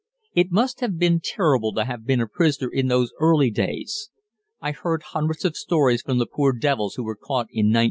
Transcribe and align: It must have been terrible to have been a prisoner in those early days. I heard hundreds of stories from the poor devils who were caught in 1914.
It 0.33 0.49
must 0.51 0.79
have 0.79 0.97
been 0.97 1.19
terrible 1.23 1.75
to 1.75 1.85
have 1.85 2.07
been 2.07 2.21
a 2.21 2.27
prisoner 2.27 2.69
in 2.71 2.87
those 2.87 3.11
early 3.19 3.51
days. 3.51 4.09
I 4.59 4.71
heard 4.71 5.03
hundreds 5.13 5.45
of 5.45 5.55
stories 5.55 6.01
from 6.01 6.17
the 6.17 6.25
poor 6.25 6.53
devils 6.53 6.95
who 6.95 7.03
were 7.03 7.15
caught 7.15 7.45
in 7.53 7.65
1914. 7.69 7.75